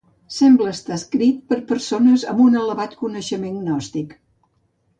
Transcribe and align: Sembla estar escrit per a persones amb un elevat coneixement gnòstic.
Sembla 0.35 0.71
estar 0.77 0.93
escrit 0.95 1.43
per 1.51 1.59
a 1.59 1.61
persones 1.73 2.25
amb 2.33 2.43
un 2.47 2.59
elevat 2.63 2.99
coneixement 3.05 3.61
gnòstic. 3.63 4.21